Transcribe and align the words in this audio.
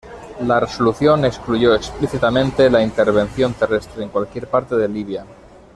La 0.47 0.59
resolución 0.59 1.25
excluyó 1.25 1.75
explícitamente 1.75 2.71
la 2.71 2.81
intervención 2.81 3.53
terrestre 3.53 4.01
en 4.01 4.09
cualquier 4.09 4.47
parte 4.47 4.75
de 4.75 4.87
Libia. 4.89 5.23